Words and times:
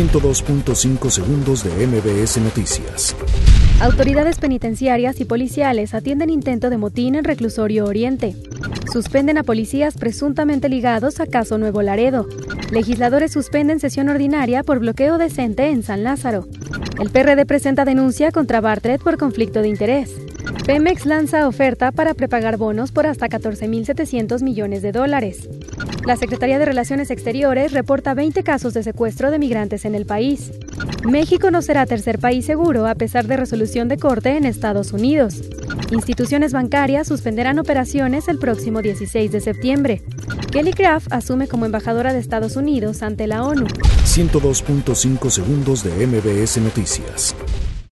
102.5 0.00 1.10
segundos 1.10 1.62
de 1.62 1.86
MBS 1.86 2.38
Noticias. 2.38 3.14
Autoridades 3.82 4.38
penitenciarias 4.38 5.20
y 5.20 5.26
policiales 5.26 5.92
atienden 5.92 6.30
intento 6.30 6.70
de 6.70 6.78
motín 6.78 7.16
en 7.16 7.24
Reclusorio 7.24 7.84
Oriente. 7.84 8.34
Suspenden 8.90 9.36
a 9.36 9.42
policías 9.42 9.98
presuntamente 9.98 10.70
ligados 10.70 11.20
a 11.20 11.26
caso 11.26 11.58
Nuevo 11.58 11.82
Laredo. 11.82 12.26
Legisladores 12.70 13.32
suspenden 13.32 13.78
sesión 13.78 14.08
ordinaria 14.08 14.62
por 14.62 14.78
bloqueo 14.78 15.18
decente 15.18 15.68
en 15.68 15.82
San 15.82 16.02
Lázaro. 16.02 16.48
El 16.98 17.10
PRD 17.10 17.44
presenta 17.44 17.84
denuncia 17.84 18.32
contra 18.32 18.62
Bartlett 18.62 19.02
por 19.02 19.18
conflicto 19.18 19.60
de 19.60 19.68
interés. 19.68 20.16
Pemex 20.66 21.06
lanza 21.06 21.48
oferta 21.48 21.90
para 21.92 22.14
prepagar 22.14 22.56
bonos 22.56 22.92
por 22.92 23.06
hasta 23.06 23.28
14.700 23.28 24.42
millones 24.42 24.82
de 24.82 24.92
dólares. 24.92 25.48
La 26.06 26.16
Secretaría 26.16 26.58
de 26.58 26.64
Relaciones 26.64 27.10
Exteriores 27.10 27.72
reporta 27.72 28.14
20 28.14 28.42
casos 28.42 28.74
de 28.74 28.82
secuestro 28.82 29.30
de 29.30 29.38
migrantes 29.38 29.84
en 29.84 29.94
el 29.94 30.06
país. 30.06 30.52
México 31.04 31.50
no 31.50 31.62
será 31.62 31.86
tercer 31.86 32.18
país 32.18 32.44
seguro 32.46 32.86
a 32.86 32.94
pesar 32.94 33.26
de 33.26 33.36
resolución 33.36 33.88
de 33.88 33.98
corte 33.98 34.36
en 34.36 34.44
Estados 34.44 34.92
Unidos. 34.92 35.42
Instituciones 35.90 36.52
bancarias 36.52 37.08
suspenderán 37.08 37.58
operaciones 37.58 38.28
el 38.28 38.38
próximo 38.38 38.82
16 38.82 39.32
de 39.32 39.40
septiembre. 39.40 40.02
Kelly 40.50 40.72
Craft 40.72 41.12
asume 41.12 41.48
como 41.48 41.66
embajadora 41.66 42.12
de 42.12 42.20
Estados 42.20 42.56
Unidos 42.56 43.02
ante 43.02 43.26
la 43.26 43.44
ONU. 43.44 43.66
102.5 43.66 45.30
segundos 45.30 45.84
de 45.84 46.06
MBS 46.06 46.58
Noticias. 46.58 47.34